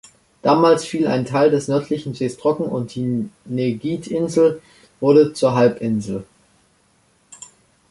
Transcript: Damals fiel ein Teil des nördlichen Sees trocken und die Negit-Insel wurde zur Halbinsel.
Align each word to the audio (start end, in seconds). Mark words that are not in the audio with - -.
Damals 0.41 0.83
fiel 0.85 1.05
ein 1.05 1.25
Teil 1.27 1.51
des 1.51 1.67
nördlichen 1.67 2.15
Sees 2.15 2.35
trocken 2.35 2.63
und 2.65 2.95
die 2.95 3.29
Negit-Insel 3.45 4.59
wurde 4.99 5.33
zur 5.33 5.53
Halbinsel. 5.53 6.25